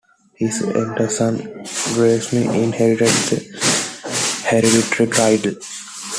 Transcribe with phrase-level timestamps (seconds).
[0.33, 1.37] His elder son
[1.93, 5.53] Graeme inherited the hereditary title.